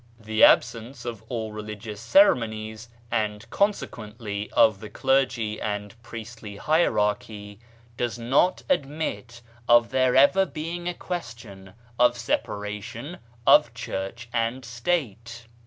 The 0.19 0.43
absence 0.43 1.05
of 1.05 1.23
all 1.29 1.51
religious 1.51 2.01
ceremonies, 2.01 2.89
and 3.11 3.47
consequently 3.51 4.49
of 4.53 4.79
the 4.79 4.89
clergy 4.89 5.61
and 5.61 5.93
priestly 6.01 6.55
hierarchy, 6.55 7.59
does 7.97 8.17
not 8.17 8.61
in 8.67 8.81
112 8.81 8.81
BAHAISM 8.81 8.81
admit 8.81 9.41
of 9.69 9.89
there 9.91 10.15
ever 10.15 10.47
being 10.47 10.87
a 10.89 10.95
question 10.95 11.75
of 11.99 12.17
separation 12.17 13.19
of 13.45 13.75
Church 13.75 14.27
and 14.33 14.65
State. 14.65 15.45